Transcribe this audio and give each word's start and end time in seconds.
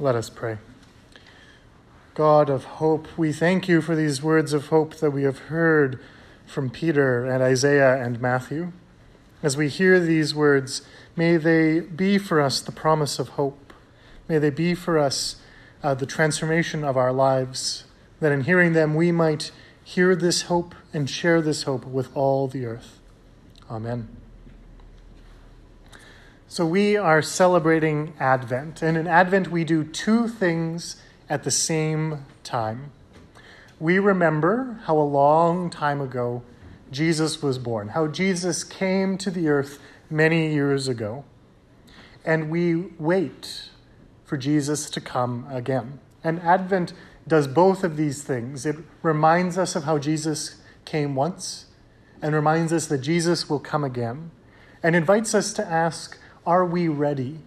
Let 0.00 0.16
us 0.16 0.28
pray. 0.28 0.58
God 2.14 2.50
of 2.50 2.64
hope, 2.64 3.06
we 3.16 3.32
thank 3.32 3.68
you 3.68 3.80
for 3.80 3.94
these 3.94 4.22
words 4.22 4.52
of 4.52 4.68
hope 4.68 4.96
that 4.96 5.12
we 5.12 5.22
have 5.22 5.38
heard 5.38 6.00
from 6.46 6.68
Peter 6.68 7.24
and 7.24 7.42
Isaiah 7.42 8.02
and 8.02 8.20
Matthew. 8.20 8.72
As 9.42 9.56
we 9.56 9.68
hear 9.68 10.00
these 10.00 10.34
words, 10.34 10.82
may 11.16 11.36
they 11.36 11.80
be 11.80 12.18
for 12.18 12.40
us 12.40 12.60
the 12.60 12.72
promise 12.72 13.18
of 13.18 13.30
hope. 13.30 13.72
May 14.28 14.38
they 14.38 14.50
be 14.50 14.74
for 14.74 14.98
us 14.98 15.36
uh, 15.82 15.94
the 15.94 16.06
transformation 16.06 16.82
of 16.82 16.96
our 16.96 17.12
lives, 17.12 17.84
that 18.20 18.32
in 18.32 18.42
hearing 18.42 18.72
them 18.72 18.94
we 18.94 19.12
might 19.12 19.52
hear 19.84 20.16
this 20.16 20.42
hope 20.42 20.74
and 20.92 21.08
share 21.08 21.40
this 21.40 21.64
hope 21.64 21.84
with 21.84 22.14
all 22.16 22.48
the 22.48 22.64
earth. 22.66 22.98
Amen. 23.70 24.23
So, 26.54 26.64
we 26.64 26.96
are 26.96 27.20
celebrating 27.20 28.12
Advent, 28.20 28.80
and 28.80 28.96
in 28.96 29.08
Advent, 29.08 29.50
we 29.50 29.64
do 29.64 29.82
two 29.82 30.28
things 30.28 31.02
at 31.28 31.42
the 31.42 31.50
same 31.50 32.26
time. 32.44 32.92
We 33.80 33.98
remember 33.98 34.78
how 34.84 34.96
a 34.96 35.02
long 35.02 35.68
time 35.68 36.00
ago 36.00 36.44
Jesus 36.92 37.42
was 37.42 37.58
born, 37.58 37.88
how 37.88 38.06
Jesus 38.06 38.62
came 38.62 39.18
to 39.18 39.32
the 39.32 39.48
earth 39.48 39.80
many 40.08 40.54
years 40.54 40.86
ago. 40.86 41.24
And 42.24 42.50
we 42.50 42.76
wait 43.00 43.70
for 44.24 44.36
Jesus 44.36 44.88
to 44.90 45.00
come 45.00 45.48
again. 45.50 45.98
And 46.22 46.38
Advent 46.38 46.92
does 47.26 47.48
both 47.48 47.82
of 47.82 47.96
these 47.96 48.22
things. 48.22 48.64
It 48.64 48.76
reminds 49.02 49.58
us 49.58 49.74
of 49.74 49.82
how 49.82 49.98
Jesus 49.98 50.62
came 50.84 51.16
once 51.16 51.66
and 52.22 52.32
reminds 52.32 52.72
us 52.72 52.86
that 52.86 52.98
Jesus 52.98 53.50
will 53.50 53.58
come 53.58 53.82
again 53.82 54.30
and 54.84 54.94
invites 54.94 55.34
us 55.34 55.52
to 55.54 55.66
ask 55.66 56.20
are 56.46 56.64
we 56.64 56.88
ready? 56.88 57.38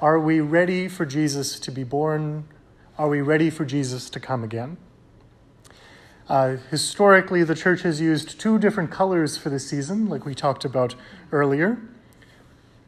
Are 0.00 0.18
we 0.18 0.40
ready 0.40 0.88
for 0.88 1.04
Jesus 1.04 1.60
to 1.60 1.70
be 1.70 1.84
born? 1.84 2.44
Are 2.96 3.08
we 3.08 3.20
ready 3.20 3.50
for 3.50 3.66
Jesus 3.66 4.08
to 4.10 4.20
come 4.20 4.42
again? 4.42 4.78
Uh, 6.26 6.56
historically, 6.70 7.44
the 7.44 7.54
church 7.54 7.82
has 7.82 8.00
used 8.00 8.40
two 8.40 8.58
different 8.58 8.90
colors 8.90 9.36
for 9.36 9.50
the 9.50 9.58
season, 9.58 10.08
like 10.08 10.24
we 10.24 10.34
talked 10.34 10.64
about 10.64 10.94
earlier. 11.32 11.78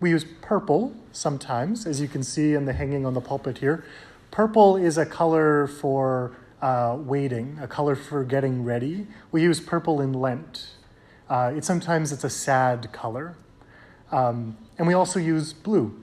We 0.01 0.11
use 0.11 0.25
purple 0.41 0.95
sometimes, 1.13 1.87
as 1.87 2.01
you 2.01 2.09
can 2.09 2.23
see 2.23 2.55
in 2.55 2.65
the 2.65 2.73
hanging 2.73 3.05
on 3.05 3.13
the 3.13 3.21
pulpit 3.21 3.59
here. 3.59 3.85
Purple 4.31 4.77
is 4.77 4.97
a 4.97 5.05
color 5.05 5.67
for 5.67 6.35
uh, 6.63 6.97
waiting, 6.99 7.59
a 7.61 7.69
color 7.69 7.95
for 7.95 8.25
getting 8.25 8.65
ready. 8.65 9.07
We 9.31 9.43
use 9.43 9.61
purple 9.61 10.01
in 10.01 10.15
Lent. 10.15 10.69
Uh, 11.29 11.53
it, 11.57 11.65
sometimes 11.65 12.11
it's 12.11 12.25
a 12.25 12.31
sad 12.31 12.91
color. 12.93 13.37
Um, 14.13 14.57
and 14.79 14.87
we 14.87 14.95
also 14.95 15.19
use 15.19 15.53
blue. 15.53 15.99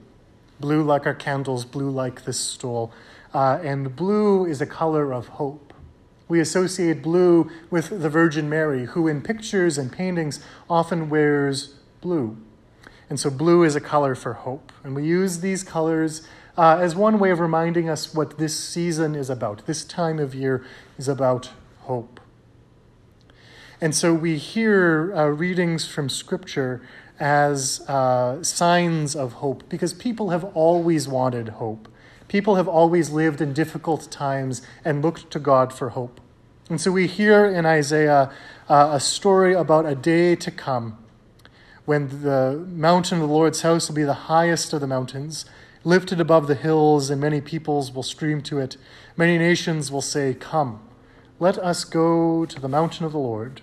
Blue 0.58 0.82
like 0.82 1.06
our 1.06 1.14
candles, 1.14 1.64
blue 1.64 1.90
like 1.90 2.24
this 2.24 2.38
stole. 2.38 2.92
Uh, 3.32 3.60
and 3.62 3.96
blue 3.96 4.44
is 4.44 4.60
a 4.60 4.66
color 4.66 5.12
of 5.12 5.28
hope. 5.28 5.72
We 6.28 6.40
associate 6.40 7.02
blue 7.02 7.50
with 7.70 8.02
the 8.02 8.10
Virgin 8.10 8.48
Mary, 8.48 8.84
who 8.84 9.08
in 9.08 9.22
pictures 9.22 9.78
and 9.78 9.90
paintings 9.90 10.44
often 10.68 11.08
wears 11.08 11.74
blue. 12.00 12.36
And 13.08 13.18
so 13.18 13.30
blue 13.30 13.64
is 13.64 13.74
a 13.74 13.80
color 13.80 14.14
for 14.14 14.34
hope. 14.34 14.72
And 14.84 14.94
we 14.94 15.04
use 15.04 15.40
these 15.40 15.64
colors 15.64 16.26
uh, 16.56 16.78
as 16.80 16.94
one 16.94 17.18
way 17.18 17.30
of 17.30 17.40
reminding 17.40 17.88
us 17.88 18.14
what 18.14 18.38
this 18.38 18.58
season 18.58 19.14
is 19.14 19.30
about. 19.30 19.66
This 19.66 19.84
time 19.84 20.18
of 20.18 20.34
year 20.34 20.64
is 20.98 21.08
about 21.08 21.50
hope. 21.80 22.20
And 23.80 23.94
so 23.94 24.12
we 24.12 24.36
hear 24.36 25.12
uh, 25.16 25.26
readings 25.26 25.88
from 25.88 26.08
Scripture 26.08 26.82
as 27.20 27.82
uh, 27.86 28.42
signs 28.42 29.14
of 29.14 29.34
hope 29.34 29.68
because 29.68 29.92
people 29.92 30.30
have 30.30 30.44
always 30.56 31.06
wanted 31.06 31.50
hope. 31.50 31.86
People 32.26 32.56
have 32.56 32.66
always 32.66 33.10
lived 33.10 33.40
in 33.40 33.52
difficult 33.52 34.10
times 34.10 34.62
and 34.84 35.02
looked 35.02 35.30
to 35.30 35.38
God 35.38 35.72
for 35.72 35.90
hope. 35.90 36.20
And 36.70 36.80
so 36.80 36.90
we 36.90 37.06
hear 37.06 37.44
in 37.44 37.66
Isaiah 37.66 38.32
uh, 38.68 38.90
a 38.92 39.00
story 39.00 39.52
about 39.52 39.84
a 39.84 39.94
day 39.94 40.36
to 40.36 40.50
come 40.50 40.96
when 41.84 42.22
the 42.22 42.64
mountain 42.68 43.20
of 43.20 43.28
the 43.28 43.34
Lord's 43.34 43.62
house 43.62 43.88
will 43.88 43.96
be 43.96 44.04
the 44.04 44.30
highest 44.30 44.72
of 44.72 44.80
the 44.80 44.86
mountains, 44.86 45.44
lifted 45.82 46.20
above 46.20 46.46
the 46.46 46.54
hills, 46.54 47.10
and 47.10 47.20
many 47.20 47.40
peoples 47.40 47.92
will 47.92 48.04
stream 48.04 48.40
to 48.42 48.58
it. 48.58 48.76
Many 49.16 49.38
nations 49.38 49.90
will 49.90 50.02
say, 50.02 50.34
Come, 50.34 50.80
let 51.40 51.58
us 51.58 51.84
go 51.84 52.46
to 52.46 52.60
the 52.60 52.68
mountain 52.68 53.04
of 53.04 53.12
the 53.12 53.18
Lord 53.18 53.62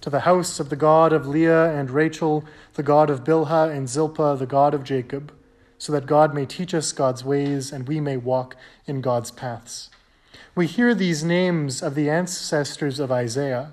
to 0.00 0.10
the 0.10 0.20
house 0.20 0.60
of 0.60 0.68
the 0.68 0.76
God 0.76 1.12
of 1.12 1.26
Leah 1.26 1.72
and 1.72 1.90
Rachel, 1.90 2.44
the 2.74 2.82
God 2.82 3.10
of 3.10 3.24
Bilhah 3.24 3.70
and 3.70 3.88
Zilpah, 3.88 4.36
the 4.36 4.46
God 4.46 4.74
of 4.74 4.84
Jacob, 4.84 5.32
so 5.78 5.92
that 5.92 6.06
God 6.06 6.34
may 6.34 6.46
teach 6.46 6.74
us 6.74 6.92
God's 6.92 7.24
ways 7.24 7.72
and 7.72 7.88
we 7.88 8.00
may 8.00 8.16
walk 8.16 8.56
in 8.86 9.00
God's 9.00 9.30
paths. 9.30 9.90
We 10.54 10.66
hear 10.66 10.94
these 10.94 11.22
names 11.22 11.82
of 11.82 11.94
the 11.94 12.10
ancestors 12.10 12.98
of 12.98 13.12
Isaiah, 13.12 13.72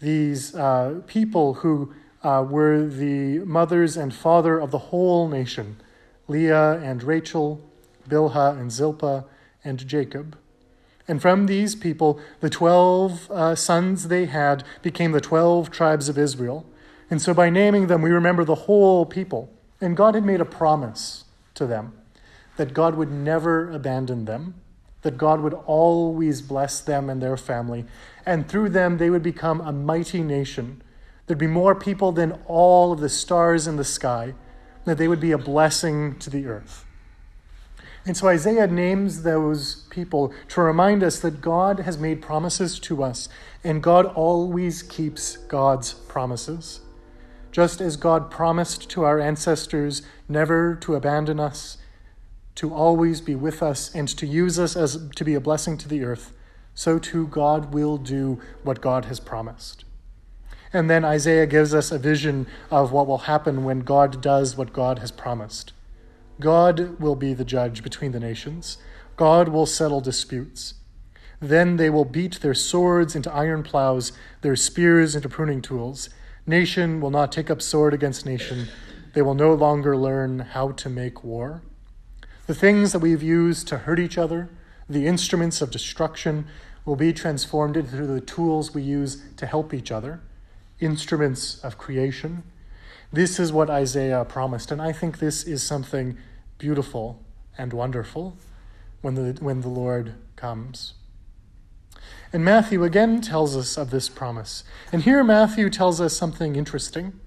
these 0.00 0.54
uh, 0.54 1.02
people 1.06 1.54
who 1.54 1.92
uh, 2.22 2.44
were 2.48 2.86
the 2.86 3.40
mothers 3.40 3.96
and 3.96 4.14
father 4.14 4.58
of 4.58 4.70
the 4.70 4.78
whole 4.78 5.28
nation 5.28 5.76
Leah 6.28 6.78
and 6.82 7.02
Rachel, 7.02 7.60
Bilhah 8.08 8.58
and 8.58 8.70
Zilpah, 8.70 9.24
and 9.64 9.86
Jacob. 9.86 10.36
And 11.08 11.22
from 11.22 11.46
these 11.46 11.74
people, 11.74 12.20
the 12.40 12.50
12 12.50 13.30
uh, 13.30 13.54
sons 13.54 14.08
they 14.08 14.26
had 14.26 14.62
became 14.82 15.12
the 15.12 15.22
12 15.22 15.70
tribes 15.70 16.10
of 16.10 16.18
Israel. 16.18 16.66
And 17.10 17.20
so 17.22 17.32
by 17.32 17.48
naming 17.48 17.86
them, 17.86 18.02
we 18.02 18.10
remember 18.10 18.44
the 18.44 18.54
whole 18.54 19.06
people. 19.06 19.50
And 19.80 19.96
God 19.96 20.14
had 20.14 20.24
made 20.24 20.42
a 20.42 20.44
promise 20.44 21.24
to 21.54 21.66
them 21.66 21.94
that 22.58 22.74
God 22.74 22.96
would 22.96 23.10
never 23.10 23.70
abandon 23.70 24.26
them, 24.26 24.54
that 25.02 25.16
God 25.16 25.40
would 25.40 25.54
always 25.54 26.42
bless 26.42 26.80
them 26.80 27.08
and 27.08 27.22
their 27.22 27.36
family. 27.36 27.86
And 28.26 28.48
through 28.48 28.70
them, 28.70 28.98
they 28.98 29.10
would 29.10 29.22
become 29.22 29.60
a 29.60 29.72
mighty 29.72 30.22
nation. 30.22 30.82
There'd 31.26 31.38
be 31.38 31.46
more 31.46 31.74
people 31.74 32.10
than 32.12 32.32
all 32.46 32.92
of 32.92 33.00
the 33.00 33.08
stars 33.08 33.66
in 33.66 33.76
the 33.76 33.84
sky, 33.84 34.34
that 34.84 34.98
they 34.98 35.08
would 35.08 35.20
be 35.20 35.32
a 35.32 35.38
blessing 35.38 36.18
to 36.18 36.30
the 36.30 36.46
earth. 36.46 36.84
And 38.08 38.16
so 38.16 38.28
Isaiah 38.28 38.66
names 38.66 39.22
those 39.22 39.84
people 39.90 40.32
to 40.48 40.62
remind 40.62 41.02
us 41.02 41.20
that 41.20 41.42
God 41.42 41.80
has 41.80 41.98
made 41.98 42.22
promises 42.22 42.80
to 42.80 43.02
us, 43.02 43.28
and 43.62 43.82
God 43.82 44.06
always 44.06 44.82
keeps 44.82 45.36
God's 45.36 45.92
promises. 45.92 46.80
Just 47.52 47.82
as 47.82 47.98
God 47.98 48.30
promised 48.30 48.88
to 48.92 49.04
our 49.04 49.20
ancestors 49.20 50.00
never 50.26 50.74
to 50.76 50.94
abandon 50.94 51.38
us, 51.38 51.76
to 52.54 52.72
always 52.72 53.20
be 53.20 53.34
with 53.34 53.62
us, 53.62 53.94
and 53.94 54.08
to 54.08 54.26
use 54.26 54.58
us 54.58 54.74
as 54.74 55.10
to 55.14 55.22
be 55.22 55.34
a 55.34 55.40
blessing 55.40 55.76
to 55.76 55.86
the 55.86 56.02
earth, 56.02 56.32
so 56.74 56.98
too 56.98 57.26
God 57.26 57.74
will 57.74 57.98
do 57.98 58.40
what 58.62 58.80
God 58.80 59.04
has 59.04 59.20
promised. 59.20 59.84
And 60.72 60.88
then 60.88 61.04
Isaiah 61.04 61.46
gives 61.46 61.74
us 61.74 61.92
a 61.92 61.98
vision 61.98 62.46
of 62.70 62.90
what 62.90 63.06
will 63.06 63.28
happen 63.28 63.64
when 63.64 63.80
God 63.80 64.22
does 64.22 64.56
what 64.56 64.72
God 64.72 65.00
has 65.00 65.12
promised. 65.12 65.74
God 66.40 67.00
will 67.00 67.16
be 67.16 67.34
the 67.34 67.44
judge 67.44 67.82
between 67.82 68.12
the 68.12 68.20
nations. 68.20 68.78
God 69.16 69.48
will 69.48 69.66
settle 69.66 70.00
disputes. 70.00 70.74
Then 71.40 71.76
they 71.76 71.90
will 71.90 72.04
beat 72.04 72.40
their 72.40 72.54
swords 72.54 73.14
into 73.14 73.32
iron 73.32 73.62
plows, 73.62 74.12
their 74.42 74.56
spears 74.56 75.14
into 75.14 75.28
pruning 75.28 75.62
tools. 75.62 76.08
Nation 76.46 77.00
will 77.00 77.10
not 77.10 77.32
take 77.32 77.50
up 77.50 77.60
sword 77.60 77.94
against 77.94 78.26
nation. 78.26 78.68
They 79.14 79.22
will 79.22 79.34
no 79.34 79.54
longer 79.54 79.96
learn 79.96 80.40
how 80.40 80.72
to 80.72 80.88
make 80.88 81.24
war. 81.24 81.62
The 82.46 82.54
things 82.54 82.92
that 82.92 83.00
we've 83.00 83.22
used 83.22 83.68
to 83.68 83.78
hurt 83.78 83.98
each 83.98 84.16
other, 84.16 84.48
the 84.88 85.06
instruments 85.06 85.60
of 85.60 85.70
destruction, 85.70 86.46
will 86.84 86.96
be 86.96 87.12
transformed 87.12 87.76
into 87.76 88.06
the 88.06 88.20
tools 88.20 88.72
we 88.72 88.82
use 88.82 89.22
to 89.36 89.46
help 89.46 89.74
each 89.74 89.92
other, 89.92 90.20
instruments 90.80 91.58
of 91.60 91.76
creation. 91.76 92.42
This 93.12 93.40
is 93.40 93.52
what 93.52 93.70
Isaiah 93.70 94.24
promised, 94.24 94.70
and 94.70 94.82
I 94.82 94.92
think 94.92 95.18
this 95.18 95.44
is 95.44 95.62
something 95.62 96.18
beautiful 96.58 97.22
and 97.56 97.72
wonderful 97.72 98.36
when 99.00 99.14
the, 99.14 99.38
when 99.40 99.62
the 99.62 99.68
Lord 99.68 100.14
comes. 100.36 100.94
And 102.32 102.44
Matthew 102.44 102.84
again 102.84 103.20
tells 103.22 103.56
us 103.56 103.78
of 103.78 103.90
this 103.90 104.08
promise. 104.08 104.62
And 104.92 105.02
here 105.02 105.24
Matthew 105.24 105.70
tells 105.70 106.00
us 106.00 106.14
something 106.14 106.56
interesting. 106.56 107.18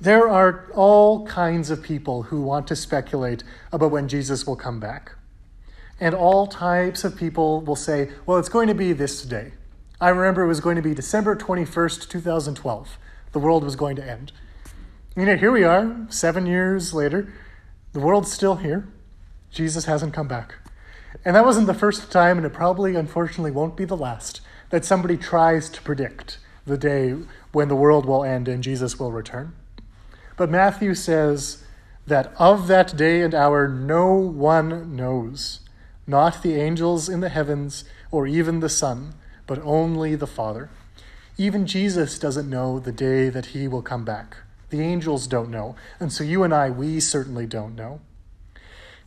There 0.00 0.28
are 0.28 0.70
all 0.74 1.26
kinds 1.26 1.70
of 1.70 1.82
people 1.82 2.24
who 2.24 2.42
want 2.42 2.66
to 2.68 2.76
speculate 2.76 3.44
about 3.72 3.90
when 3.92 4.08
Jesus 4.08 4.46
will 4.46 4.56
come 4.56 4.80
back. 4.80 5.12
And 6.00 6.14
all 6.14 6.46
types 6.46 7.04
of 7.04 7.16
people 7.16 7.60
will 7.60 7.76
say, 7.76 8.10
well, 8.26 8.38
it's 8.38 8.48
going 8.48 8.68
to 8.68 8.74
be 8.74 8.92
this 8.92 9.22
day. 9.22 9.52
I 10.00 10.10
remember 10.10 10.42
it 10.42 10.48
was 10.48 10.60
going 10.60 10.76
to 10.76 10.82
be 10.82 10.94
December 10.94 11.34
21st, 11.34 12.08
2012. 12.08 12.98
The 13.38 13.44
world 13.44 13.62
was 13.62 13.76
going 13.76 13.94
to 13.94 14.04
end. 14.04 14.32
You 15.16 15.24
know, 15.24 15.36
here 15.36 15.52
we 15.52 15.62
are, 15.62 16.08
seven 16.08 16.44
years 16.44 16.92
later, 16.92 17.32
the 17.92 18.00
world's 18.00 18.32
still 18.32 18.56
here. 18.56 18.88
Jesus 19.52 19.84
hasn't 19.84 20.12
come 20.12 20.26
back. 20.26 20.56
And 21.24 21.36
that 21.36 21.44
wasn't 21.44 21.68
the 21.68 21.72
first 21.72 22.10
time, 22.10 22.36
and 22.36 22.44
it 22.44 22.52
probably, 22.52 22.96
unfortunately, 22.96 23.52
won't 23.52 23.76
be 23.76 23.84
the 23.84 23.96
last 23.96 24.40
that 24.70 24.84
somebody 24.84 25.16
tries 25.16 25.70
to 25.70 25.80
predict 25.82 26.40
the 26.66 26.76
day 26.76 27.14
when 27.52 27.68
the 27.68 27.76
world 27.76 28.06
will 28.06 28.24
end 28.24 28.48
and 28.48 28.60
Jesus 28.60 28.98
will 28.98 29.12
return. 29.12 29.52
But 30.36 30.50
Matthew 30.50 30.96
says 30.96 31.62
that 32.08 32.32
of 32.40 32.66
that 32.66 32.96
day 32.96 33.22
and 33.22 33.36
hour 33.36 33.68
no 33.68 34.14
one 34.14 34.96
knows, 34.96 35.60
not 36.08 36.42
the 36.42 36.56
angels 36.56 37.08
in 37.08 37.20
the 37.20 37.28
heavens 37.28 37.84
or 38.10 38.26
even 38.26 38.58
the 38.58 38.68
Son, 38.68 39.14
but 39.46 39.62
only 39.62 40.16
the 40.16 40.26
Father. 40.26 40.70
Even 41.40 41.66
Jesus 41.66 42.18
doesn't 42.18 42.50
know 42.50 42.80
the 42.80 42.90
day 42.90 43.28
that 43.28 43.46
he 43.46 43.68
will 43.68 43.80
come 43.80 44.04
back. 44.04 44.38
The 44.70 44.80
angels 44.80 45.28
don't 45.28 45.50
know. 45.50 45.76
And 46.00 46.12
so 46.12 46.24
you 46.24 46.42
and 46.42 46.52
I, 46.52 46.68
we 46.68 46.98
certainly 46.98 47.46
don't 47.46 47.76
know. 47.76 48.00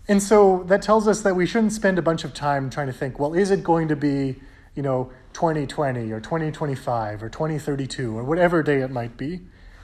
And 0.08 0.24
so 0.24 0.64
that 0.68 0.82
tells 0.82 1.10
us 1.10 1.22
that 1.22 1.36
we 1.36 1.46
shouldn't 1.46 1.74
spend 1.74 2.00
a 2.00 2.02
bunch 2.02 2.24
of 2.24 2.34
time 2.34 2.70
trying 2.70 2.88
to 2.88 2.94
think, 2.94 3.20
well, 3.20 3.34
is 3.34 3.52
it 3.52 3.64
going 3.64 3.90
to 3.90 3.98
be, 3.98 4.38
you 4.76 4.82
know, 4.82 5.12
2020 5.34 6.10
or 6.12 6.22
2025 6.22 7.22
or 7.22 7.30
2032 7.30 8.18
or 8.18 8.24
whatever 8.24 8.64
day 8.64 8.80
it 8.80 8.92
might 8.92 9.18
be? 9.18 9.42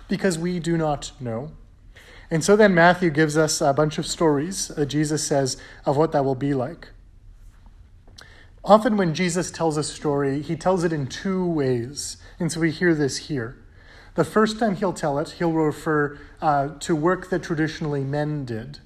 Because 0.08 0.40
we 0.40 0.60
do 0.60 0.78
not 0.78 1.12
know. 1.20 1.52
And 2.32 2.44
so 2.44 2.56
then 2.56 2.74
Matthew 2.74 3.10
gives 3.10 3.38
us 3.38 3.60
a 3.60 3.74
bunch 3.74 3.98
of 3.98 4.08
stories 4.08 4.70
that 4.70 4.88
Jesus 4.88 5.22
says 5.24 5.58
of 5.86 5.98
what 5.98 6.14
that 6.14 6.24
will 6.26 6.36
be 6.36 6.54
like. 6.54 6.90
Often, 8.68 8.98
when 8.98 9.14
Jesus 9.14 9.50
tells 9.50 9.78
a 9.78 9.84
story, 9.84 10.42
he 10.42 10.58
tells 10.58 10.84
it 10.84 10.92
in 10.92 11.08
two 11.08 11.46
ways. 11.46 12.18
And 12.38 12.52
so 12.52 12.60
we 12.60 12.70
hear 12.70 12.94
this 12.94 13.16
here. 13.30 13.56
The 14.16 14.26
first 14.26 14.60
time 14.60 14.76
he'll 14.76 14.92
tell 14.92 15.18
it, 15.20 15.36
he'll 15.40 15.54
refer 15.54 16.20
uh, 16.42 16.72
to 16.80 16.94
work 16.94 17.30
that 17.30 17.44
traditionally 17.44 18.04
men 18.04 18.44
did. 18.44 18.80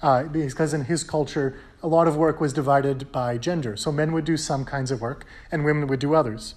Uh, 0.00 0.24
because 0.24 0.72
in 0.72 0.84
his 0.84 1.02
culture, 1.02 1.58
a 1.82 1.88
lot 1.88 2.06
of 2.06 2.16
work 2.16 2.40
was 2.40 2.52
divided 2.52 3.10
by 3.10 3.36
gender. 3.36 3.76
So 3.76 3.90
men 3.90 4.12
would 4.12 4.24
do 4.24 4.36
some 4.36 4.64
kinds 4.64 4.92
of 4.92 5.00
work, 5.00 5.26
and 5.50 5.64
women 5.64 5.88
would 5.88 5.98
do 5.98 6.14
others. 6.14 6.54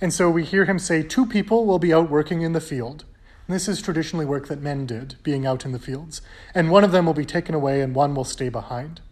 And 0.00 0.10
so 0.10 0.30
we 0.30 0.42
hear 0.42 0.64
him 0.64 0.78
say, 0.78 1.02
Two 1.02 1.26
people 1.26 1.66
will 1.66 1.78
be 1.78 1.92
out 1.92 2.08
working 2.08 2.40
in 2.40 2.54
the 2.54 2.62
field. 2.62 3.04
And 3.46 3.54
this 3.54 3.68
is 3.68 3.82
traditionally 3.82 4.24
work 4.24 4.48
that 4.48 4.62
men 4.62 4.86
did, 4.86 5.16
being 5.22 5.44
out 5.44 5.66
in 5.66 5.72
the 5.72 5.78
fields. 5.78 6.22
And 6.54 6.70
one 6.70 6.82
of 6.82 6.92
them 6.92 7.04
will 7.04 7.12
be 7.12 7.26
taken 7.26 7.54
away, 7.54 7.82
and 7.82 7.94
one 7.94 8.14
will 8.14 8.24
stay 8.24 8.48
behind. 8.48 9.02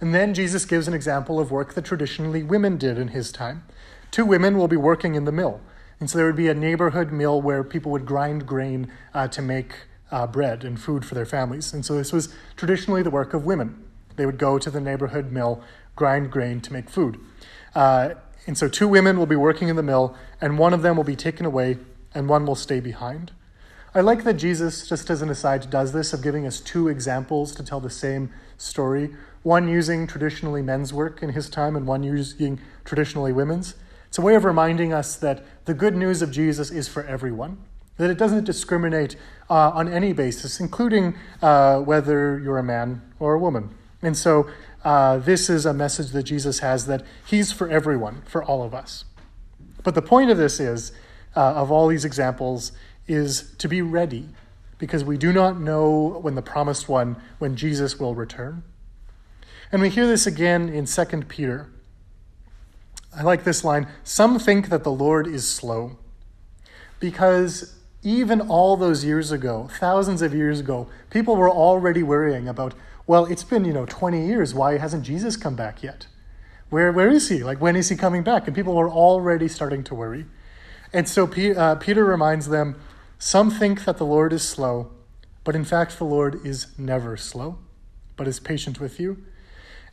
And 0.00 0.14
then 0.14 0.32
Jesus 0.32 0.64
gives 0.64 0.88
an 0.88 0.94
example 0.94 1.38
of 1.38 1.50
work 1.50 1.74
that 1.74 1.84
traditionally 1.84 2.42
women 2.42 2.78
did 2.78 2.98
in 2.98 3.08
his 3.08 3.30
time. 3.30 3.64
Two 4.10 4.24
women 4.24 4.56
will 4.56 4.68
be 4.68 4.76
working 4.76 5.14
in 5.14 5.24
the 5.24 5.32
mill. 5.32 5.60
And 6.00 6.08
so 6.08 6.16
there 6.16 6.26
would 6.26 6.36
be 6.36 6.48
a 6.48 6.54
neighborhood 6.54 7.12
mill 7.12 7.42
where 7.42 7.62
people 7.62 7.92
would 7.92 8.06
grind 8.06 8.46
grain 8.46 8.90
uh, 9.12 9.28
to 9.28 9.42
make 9.42 9.74
uh, 10.10 10.26
bread 10.26 10.64
and 10.64 10.80
food 10.80 11.04
for 11.04 11.14
their 11.14 11.26
families. 11.26 11.72
And 11.72 11.84
so 11.84 11.94
this 11.96 12.12
was 12.12 12.34
traditionally 12.56 13.02
the 13.02 13.10
work 13.10 13.34
of 13.34 13.44
women. 13.44 13.84
They 14.16 14.26
would 14.26 14.38
go 14.38 14.58
to 14.58 14.70
the 14.70 14.80
neighborhood 14.80 15.30
mill, 15.30 15.62
grind 15.96 16.30
grain 16.30 16.60
to 16.62 16.72
make 16.72 16.88
food. 16.88 17.20
Uh, 17.74 18.14
and 18.46 18.56
so 18.56 18.68
two 18.68 18.88
women 18.88 19.18
will 19.18 19.26
be 19.26 19.36
working 19.36 19.68
in 19.68 19.76
the 19.76 19.82
mill, 19.82 20.16
and 20.40 20.58
one 20.58 20.72
of 20.72 20.82
them 20.82 20.96
will 20.96 21.04
be 21.04 21.14
taken 21.14 21.44
away, 21.44 21.78
and 22.14 22.28
one 22.28 22.46
will 22.46 22.56
stay 22.56 22.80
behind. 22.80 23.32
I 23.94 24.00
like 24.00 24.24
that 24.24 24.34
Jesus, 24.34 24.88
just 24.88 25.10
as 25.10 25.20
an 25.20 25.28
aside, 25.28 25.68
does 25.68 25.92
this 25.92 26.12
of 26.12 26.22
giving 26.22 26.46
us 26.46 26.60
two 26.60 26.88
examples 26.88 27.54
to 27.56 27.62
tell 27.62 27.80
the 27.80 27.90
same 27.90 28.30
story 28.56 29.14
one 29.42 29.68
using 29.68 30.06
traditionally 30.06 30.62
men's 30.62 30.92
work 30.92 31.22
in 31.22 31.30
his 31.30 31.48
time 31.48 31.76
and 31.76 31.86
one 31.86 32.02
using 32.02 32.60
traditionally 32.84 33.32
women's. 33.32 33.74
It's 34.08 34.18
a 34.18 34.22
way 34.22 34.34
of 34.34 34.44
reminding 34.44 34.92
us 34.92 35.16
that 35.16 35.44
the 35.66 35.74
good 35.74 35.96
news 35.96 36.20
of 36.20 36.30
Jesus 36.30 36.70
is 36.70 36.88
for 36.88 37.04
everyone, 37.04 37.58
that 37.96 38.10
it 38.10 38.18
doesn't 38.18 38.44
discriminate 38.44 39.16
uh, 39.48 39.70
on 39.70 39.88
any 39.88 40.12
basis, 40.12 40.60
including 40.60 41.14
uh, 41.40 41.80
whether 41.80 42.38
you're 42.38 42.58
a 42.58 42.62
man 42.62 43.02
or 43.18 43.34
a 43.34 43.38
woman. 43.38 43.70
And 44.02 44.16
so, 44.16 44.48
uh, 44.82 45.18
this 45.18 45.50
is 45.50 45.66
a 45.66 45.74
message 45.74 46.10
that 46.12 46.22
Jesus 46.22 46.60
has 46.60 46.86
that 46.86 47.04
he's 47.26 47.52
for 47.52 47.68
everyone, 47.68 48.22
for 48.26 48.42
all 48.42 48.62
of 48.62 48.74
us. 48.74 49.04
But 49.82 49.94
the 49.94 50.02
point 50.02 50.30
of 50.30 50.38
this 50.38 50.58
is, 50.58 50.92
uh, 51.36 51.40
of 51.40 51.70
all 51.70 51.86
these 51.86 52.04
examples, 52.04 52.72
is 53.06 53.54
to 53.58 53.68
be 53.68 53.82
ready, 53.82 54.28
because 54.78 55.04
we 55.04 55.18
do 55.18 55.32
not 55.32 55.60
know 55.60 56.18
when 56.22 56.34
the 56.34 56.42
promised 56.42 56.88
one, 56.88 57.16
when 57.38 57.56
Jesus 57.56 58.00
will 58.00 58.14
return. 58.14 58.62
And 59.72 59.80
we 59.80 59.88
hear 59.88 60.06
this 60.06 60.26
again 60.26 60.68
in 60.68 60.86
2 60.86 61.04
Peter. 61.28 61.68
I 63.16 63.22
like 63.22 63.44
this 63.44 63.64
line 63.64 63.86
Some 64.02 64.38
think 64.38 64.68
that 64.68 64.84
the 64.84 64.90
Lord 64.90 65.26
is 65.26 65.48
slow, 65.48 65.98
because 66.98 67.76
even 68.02 68.40
all 68.40 68.76
those 68.76 69.04
years 69.04 69.30
ago, 69.30 69.68
thousands 69.78 70.22
of 70.22 70.34
years 70.34 70.60
ago, 70.60 70.88
people 71.10 71.36
were 71.36 71.50
already 71.50 72.02
worrying 72.02 72.48
about, 72.48 72.74
well, 73.06 73.26
it's 73.26 73.44
been, 73.44 73.64
you 73.64 73.72
know, 73.72 73.86
20 73.86 74.26
years. 74.26 74.54
Why 74.54 74.78
hasn't 74.78 75.04
Jesus 75.04 75.36
come 75.36 75.54
back 75.54 75.82
yet? 75.82 76.06
Where, 76.70 76.92
where 76.92 77.10
is 77.10 77.28
he? 77.28 77.44
Like, 77.44 77.60
when 77.60 77.76
is 77.76 77.88
he 77.88 77.96
coming 77.96 78.22
back? 78.22 78.46
And 78.46 78.56
people 78.56 78.74
were 78.74 78.90
already 78.90 79.48
starting 79.48 79.84
to 79.84 79.94
worry. 79.94 80.26
And 80.92 81.08
so 81.08 81.26
P- 81.26 81.54
uh, 81.54 81.76
Peter 81.76 82.04
reminds 82.04 82.48
them 82.48 82.80
some 83.18 83.50
think 83.50 83.84
that 83.84 83.98
the 83.98 84.06
Lord 84.06 84.32
is 84.32 84.48
slow, 84.48 84.90
but 85.44 85.54
in 85.54 85.64
fact, 85.64 85.98
the 85.98 86.04
Lord 86.04 86.44
is 86.44 86.66
never 86.78 87.16
slow, 87.16 87.58
but 88.16 88.26
is 88.26 88.40
patient 88.40 88.80
with 88.80 88.98
you. 88.98 89.24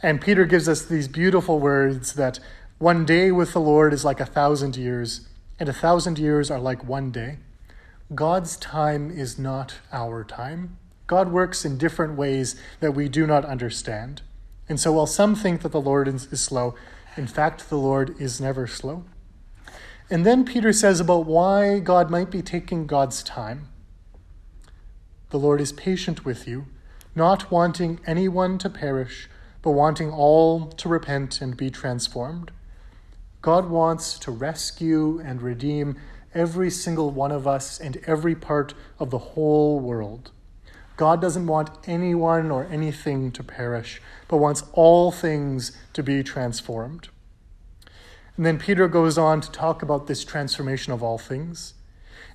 And 0.01 0.21
Peter 0.21 0.45
gives 0.45 0.69
us 0.69 0.85
these 0.85 1.07
beautiful 1.07 1.59
words 1.59 2.13
that 2.13 2.39
one 2.77 3.05
day 3.05 3.31
with 3.31 3.53
the 3.53 3.59
Lord 3.59 3.93
is 3.93 4.05
like 4.05 4.19
a 4.19 4.25
thousand 4.25 4.77
years, 4.77 5.27
and 5.59 5.67
a 5.67 5.73
thousand 5.73 6.19
years 6.19 6.51
are 6.51 6.59
like 6.59 6.83
one 6.83 7.11
day. 7.11 7.37
God's 8.13 8.55
time 8.57 9.09
is 9.09 9.39
not 9.39 9.75
our 9.91 10.23
time. 10.23 10.77
God 11.07 11.31
works 11.31 11.65
in 11.65 11.77
different 11.77 12.15
ways 12.15 12.55
that 12.79 12.93
we 12.93 13.09
do 13.09 13.25
not 13.25 13.45
understand. 13.45 14.21
And 14.69 14.79
so, 14.79 14.91
while 14.93 15.07
some 15.07 15.33
think 15.33 15.61
that 15.61 15.71
the 15.71 15.81
Lord 15.81 16.07
is, 16.07 16.27
slow, 16.39 16.75
in 17.15 17.27
fact, 17.27 17.69
the 17.69 17.77
Lord 17.77 18.15
is 18.19 18.39
never 18.39 18.67
slow. 18.67 19.05
And 20.09 20.25
then 20.25 20.45
Peter 20.45 20.71
says 20.71 20.99
about 20.99 21.25
why 21.25 21.79
God 21.79 22.09
might 22.09 22.29
be 22.29 22.41
taking 22.41 22.85
God's 22.85 23.23
time. 23.23 23.69
The 25.31 25.39
Lord 25.39 25.59
is 25.59 25.71
patient 25.71 26.23
with 26.23 26.47
you, 26.47 26.67
not 27.15 27.51
wanting 27.51 27.99
anyone 28.05 28.57
to 28.59 28.69
perish, 28.69 29.29
but 29.67 29.73
wanting 29.73 30.09
all 30.09 30.67
to 30.67 30.87
repent 30.87 31.41
and 31.41 31.57
be 31.57 31.69
transformed. 31.69 32.51
God 33.41 33.69
wants 33.69 34.17
to 34.19 34.31
rescue 34.31 35.19
and 35.19 35.41
redeem 35.41 35.99
every 36.33 36.71
single 36.71 37.11
one 37.11 37.33
of 37.33 37.45
us 37.45 37.77
and 37.77 37.97
every 38.07 38.33
part 38.33 38.73
of 38.97 39.09
the 39.09 39.17
whole 39.17 39.81
world. 39.81 40.31
God 40.95 41.19
doesn't 41.19 41.47
want 41.47 41.69
anyone 41.85 42.49
or 42.49 42.63
anything 42.71 43.29
to 43.33 43.43
perish, 43.43 44.01
but 44.29 44.37
wants 44.37 44.63
all 44.71 45.11
things 45.11 45.77
to 45.91 46.01
be 46.01 46.23
transformed. 46.23 47.09
And 48.37 48.45
then 48.45 48.59
Peter 48.59 48.87
goes 48.87 49.17
on 49.17 49.41
to 49.41 49.51
talk 49.51 49.81
about 49.81 50.07
this 50.07 50.23
transformation 50.23 50.93
of 50.93 51.03
all 51.03 51.17
things. 51.17 51.73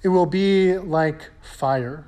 It 0.03 0.09
will 0.09 0.27
be 0.27 0.77
like 0.77 1.31
fire. 1.41 2.05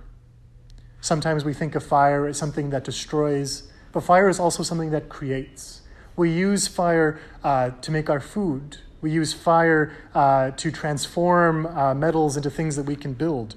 Sometimes 1.00 1.46
we 1.46 1.54
think 1.54 1.74
of 1.74 1.82
fire 1.82 2.26
as 2.26 2.36
something 2.36 2.68
that 2.68 2.84
destroys, 2.84 3.70
but 3.94 4.02
fire 4.02 4.28
is 4.28 4.38
also 4.38 4.62
something 4.62 4.90
that 4.90 5.08
creates. 5.08 5.80
We 6.16 6.30
use 6.30 6.68
fire 6.68 7.20
uh, 7.42 7.70
to 7.80 7.90
make 7.90 8.10
our 8.10 8.20
food, 8.20 8.78
we 9.00 9.10
use 9.10 9.32
fire 9.32 9.92
uh, 10.14 10.50
to 10.52 10.70
transform 10.70 11.66
uh, 11.66 11.94
metals 11.94 12.36
into 12.36 12.50
things 12.50 12.74
that 12.76 12.84
we 12.86 12.96
can 12.96 13.12
build. 13.12 13.54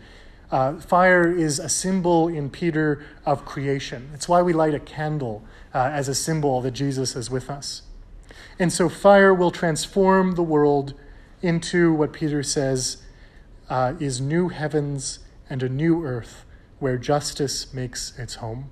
Uh, 0.51 0.79
fire 0.79 1.32
is 1.32 1.58
a 1.58 1.70
symbol 1.70 2.27
in 2.27 2.50
Peter 2.50 3.06
of 3.25 3.46
creation. 3.46 4.10
It's 4.13 4.29
why 4.29 4.41
we 4.41 4.53
light 4.53 4.74
a 4.74 4.79
candle 4.79 5.44
uh, 5.74 5.89
as 5.91 6.08
a 6.08 6.15
symbol 6.15 6.62
that 6.62 6.72
Jesus 6.72 7.15
is 7.15 7.29
with 7.29 7.50
us. 7.50 7.84
And 8.60 8.72
so 8.72 8.89
fire 8.89 9.34
will 9.34 9.51
transform 9.51 10.36
the 10.36 10.44
world 10.44 10.94
into 11.41 11.94
what 11.94 12.13
Peter 12.13 12.44
says 12.44 13.03
uh, 13.70 13.94
is 14.00 14.20
new 14.20 14.50
heavens 14.50 15.20
and 15.50 15.63
a 15.63 15.70
new 15.70 16.03
earth 16.03 16.46
where 16.79 16.98
justice 16.98 17.74
makes 17.74 18.17
its 18.20 18.36
home. 18.36 18.70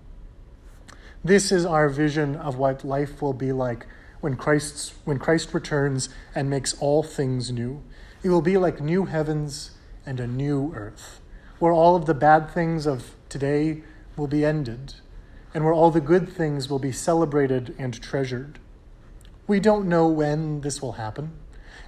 This 1.25 1.51
is 1.51 1.65
our 1.65 1.89
vision 1.89 2.35
of 2.35 2.57
what 2.57 2.85
life 2.85 3.19
will 3.19 3.33
be 3.33 3.51
like 3.51 3.87
when, 4.21 4.35
Christ's, 4.35 4.93
when 5.05 5.17
Christ 5.17 5.55
returns 5.55 6.07
and 6.35 6.51
makes 6.51 6.75
all 6.75 7.01
things 7.01 7.51
new. 7.51 7.81
It 8.21 8.29
will 8.29 8.43
be 8.43 8.57
like 8.57 8.79
new 8.79 9.05
heavens 9.05 9.71
and 10.05 10.19
a 10.19 10.27
new 10.27 10.71
earth, 10.75 11.21
where 11.57 11.73
all 11.73 11.95
of 11.95 12.05
the 12.05 12.13
bad 12.13 12.51
things 12.51 12.85
of 12.85 13.15
today 13.27 13.81
will 14.15 14.27
be 14.27 14.45
ended, 14.45 14.93
and 15.51 15.63
where 15.63 15.73
all 15.73 15.89
the 15.89 15.99
good 15.99 16.29
things 16.29 16.69
will 16.69 16.77
be 16.77 16.91
celebrated 16.91 17.73
and 17.79 17.99
treasured. 17.99 18.59
We 19.47 19.59
don't 19.59 19.89
know 19.89 20.07
when 20.07 20.61
this 20.61 20.79
will 20.79 20.91
happen, 20.91 21.31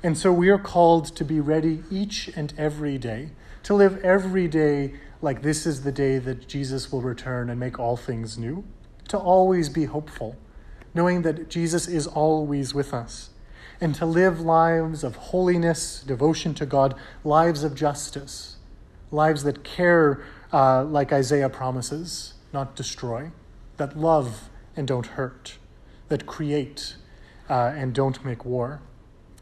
and 0.02 0.18
so 0.18 0.34
we 0.34 0.50
are 0.50 0.58
called 0.58 1.16
to 1.16 1.24
be 1.24 1.40
ready 1.40 1.84
each 1.92 2.28
and 2.30 2.56
every 2.58 2.98
day, 2.98 3.30
to 3.62 3.76
live 3.76 4.04
every 4.04 4.48
day 4.48 4.96
like 5.22 5.44
this 5.44 5.68
is 5.68 5.84
the 5.84 5.92
day 5.92 6.18
that 6.18 6.48
Jesus 6.48 6.92
will 6.92 7.02
return 7.02 7.52
and 7.52 7.60
make 7.60 7.78
all 7.78 7.98
things 7.98 8.36
new, 8.36 8.64
to 9.08 9.18
always 9.18 9.70
be 9.70 9.86
hopeful 9.86 10.36
knowing 10.98 11.22
that 11.22 11.48
Jesus 11.48 11.88
is 11.88 12.08
always 12.08 12.74
with 12.74 12.92
us, 12.92 13.30
and 13.80 13.94
to 13.94 14.06
live 14.06 14.42
lives 14.42 15.04
of 15.04 15.16
holiness, 15.16 16.04
devotion 16.06 16.56
to 16.56 16.66
God, 16.66 16.96
lives 17.24 17.64
of 17.64 17.76
justice, 17.76 18.58
lives 19.12 19.44
that 19.44 19.64
care 19.64 20.24
uh, 20.52 20.84
like 20.84 21.14
Isaiah 21.14 21.50
promises, 21.50 22.34
not 22.52 22.76
destroy, 22.76 23.32
that 23.78 23.96
love 23.96 24.50
and 24.76 24.88
don't 24.88 25.06
hurt, 25.06 25.60
that 26.10 26.26
create 26.26 26.96
uh, 27.48 27.74
and 27.76 27.94
don't 27.94 28.26
make 28.26 28.44
war. 28.44 28.82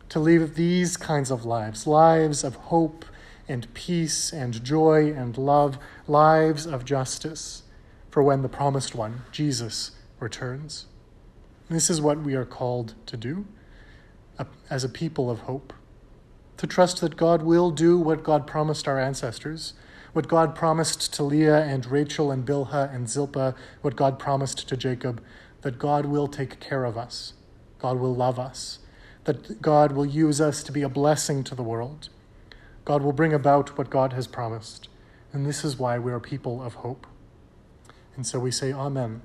To 0.10 0.20
live 0.20 0.56
these 0.56 0.98
kinds 0.98 1.32
of 1.32 1.46
lives, 1.46 1.88
lives 1.88 2.44
of 2.44 2.56
hope 2.56 3.06
and 3.48 3.74
peace 3.74 4.34
and 4.34 4.62
joy 4.62 5.14
and 5.14 5.38
love, 5.38 5.78
lives 6.06 6.66
of 6.66 6.84
justice 6.84 7.64
for 8.16 8.24
when 8.24 8.44
the 8.44 8.48
promised 8.48 8.96
one, 8.96 9.24
Jesus, 9.34 9.92
returns. 10.22 10.86
This 11.68 11.90
is 11.90 12.00
what 12.00 12.22
we 12.22 12.34
are 12.34 12.46
called 12.46 12.94
to 13.08 13.18
do 13.18 13.46
as 14.70 14.86
a 14.86 14.90
people 14.90 15.30
of 15.30 15.40
hope 15.40 15.74
to 16.56 16.66
trust 16.66 17.02
that 17.02 17.18
God 17.18 17.42
will 17.42 17.72
do 17.72 18.00
what 18.00 18.24
God 18.24 18.48
promised 18.48 18.88
our 18.88 18.98
ancestors, 18.98 19.74
what 20.14 20.30
God 20.30 20.56
promised 20.56 21.12
to 21.16 21.24
Leah 21.24 21.66
and 21.66 21.86
Rachel 21.86 22.32
and 22.32 22.46
Bilhah 22.46 22.96
and 22.96 23.10
Zilpah, 23.10 23.54
what 23.82 23.98
God 23.98 24.18
promised 24.18 24.70
to 24.70 24.78
Jacob, 24.78 25.22
that 25.60 25.78
God 25.78 26.06
will 26.06 26.30
take 26.30 26.62
care 26.62 26.86
of 26.86 26.98
us, 26.98 27.34
God 27.80 28.00
will 28.00 28.16
love 28.16 28.40
us, 28.40 28.80
that 29.26 29.62
God 29.62 29.92
will 29.92 30.06
use 30.06 30.40
us 30.40 30.64
to 30.64 30.72
be 30.72 30.84
a 30.84 30.88
blessing 30.88 31.44
to 31.44 31.54
the 31.54 31.64
world. 31.64 32.08
God 32.86 33.02
will 33.02 33.12
bring 33.12 33.34
about 33.34 33.78
what 33.78 33.90
God 33.90 34.14
has 34.14 34.26
promised. 34.26 34.88
And 35.34 35.46
this 35.46 35.66
is 35.66 35.78
why 35.78 36.00
we 36.00 36.14
are 36.14 36.22
people 36.22 36.64
of 36.64 36.76
hope. 36.76 37.08
And 38.16 38.26
so 38.26 38.40
we 38.40 38.52
say 38.52 38.72
Amen, 38.72 39.22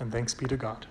and 0.00 0.10
thanks 0.10 0.34
be 0.34 0.46
to 0.46 0.56
God. 0.56 0.86